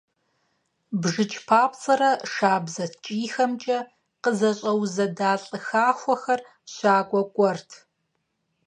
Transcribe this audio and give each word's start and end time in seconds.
БжыкӀ 1.01 1.39
папцӀэрэ 1.47 2.11
шабзэ 2.31 2.85
ткӀийхэмкӀэ 2.91 3.79
къызэщӀэузэда 4.23 5.31
лӀы 5.41 5.59
хахуэхэр 5.65 6.41
щакӀуэ 6.73 7.21
кӀуэрт. 7.33 7.69